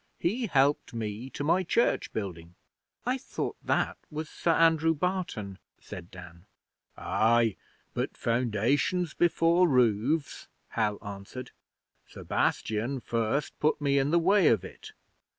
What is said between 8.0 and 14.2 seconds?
foundations before roofs,' Hal answered. 'Sebastian first put me in the